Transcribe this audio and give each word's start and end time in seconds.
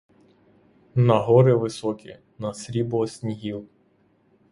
На 0.95 1.19
гори 1.19 1.53
високі, 1.55 2.17
на 2.37 2.53
срібло 2.53 3.07
снігів! 3.07 3.67